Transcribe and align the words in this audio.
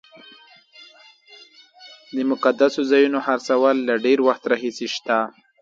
د 2.15 2.17
مقدسو 2.31 2.81
ځایونو 2.91 3.19
خرڅول 3.25 3.75
له 3.87 3.95
ډېر 4.05 4.19
وخت 4.27 4.43
راهیسې 4.51 4.87
شته. 4.95 5.17